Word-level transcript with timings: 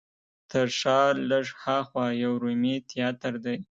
تر 0.51 0.67
ښار 0.79 1.13
لږ 1.31 1.45
هاخوا 1.63 2.05
یو 2.23 2.33
رومي 2.43 2.75
تیاتر 2.91 3.33
دی. 3.43 3.57